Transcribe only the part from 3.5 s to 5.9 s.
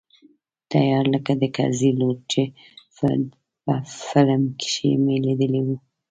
په فلم کښې مې ليدلې وه.